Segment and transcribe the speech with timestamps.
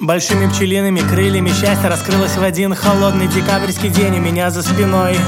[0.00, 5.18] Большими пчелиными крыльями счастье раскрылось в один холодный декабрьский день у меня за спиной.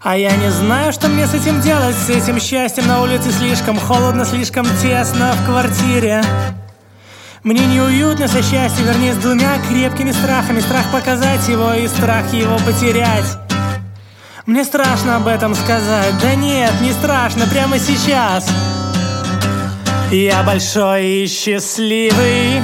[0.00, 3.76] А я не знаю, что мне с этим делать, с этим счастьем на улице слишком
[3.76, 6.22] холодно, слишком тесно в квартире.
[7.42, 10.60] Мне неуютно со счастьем, вернее, с двумя крепкими страхами.
[10.60, 13.36] Страх показать его и страх его потерять.
[14.46, 16.14] Мне страшно об этом сказать.
[16.22, 18.46] Да нет, не страшно, прямо сейчас.
[20.12, 22.60] Я большой и счастливый.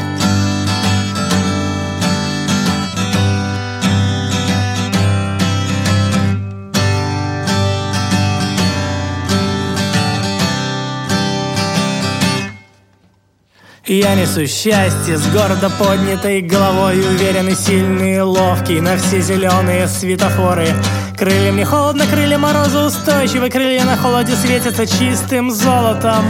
[13.86, 20.74] Я несу счастье с гордо поднятой головой Уверенный, сильный, ловкий на все зеленые светофоры
[21.16, 26.24] Крылья мне холодно, крылья мороза устойчивы Крылья на холоде светятся чистым золотом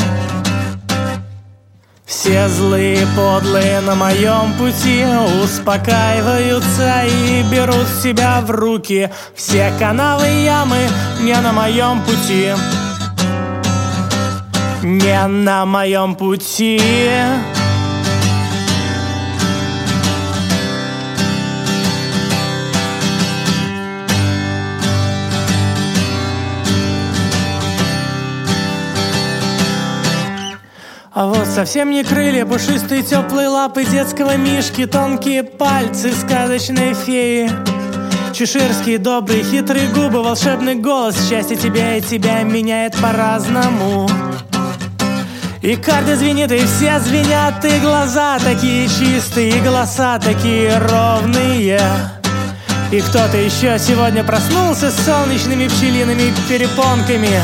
[2.06, 5.04] все злые подлые на моем пути
[5.42, 9.10] Успокаиваются и берут себя в руки.
[9.34, 10.88] Все канавы ямы
[11.20, 12.52] не на моем пути.
[14.82, 16.80] Не на моем пути
[31.54, 37.50] совсем не крылья, пушистые теплые лапы детского мишки, тонкие пальцы сказочной феи.
[38.32, 44.08] Чеширские добрые хитрые губы, волшебный голос, счастье тебя и тебя меняет по-разному.
[45.62, 51.80] И карты звенит, и все звенят, и глаза такие чистые, и голоса такие ровные.
[52.92, 57.40] И кто-то еще сегодня проснулся с солнечными пчелиными перепонками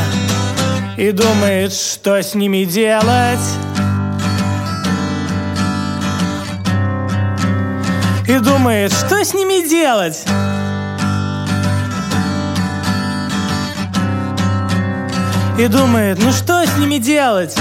[0.95, 3.72] и думает, что с ними делать.
[8.25, 10.23] И думает, что с ними делать.
[15.59, 17.53] И думает, ну что с ними делать?